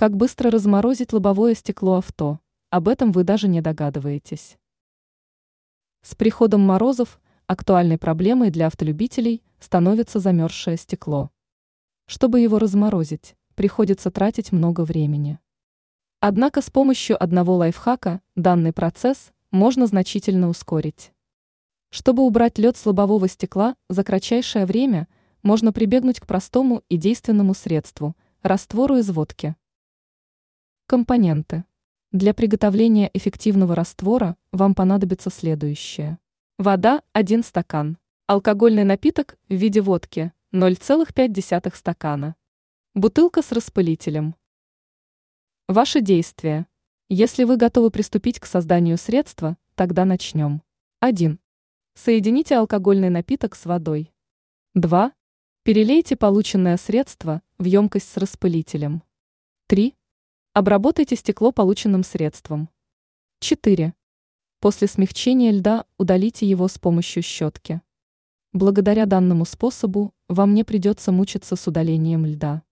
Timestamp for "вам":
34.52-34.74, 70.26-70.54